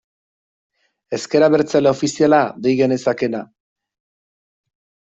Ezker 1.17 1.45
Abertzale 1.49 1.93
ofiziala 1.93 2.41
dei 2.65 2.75
genezakeena. 2.83 3.45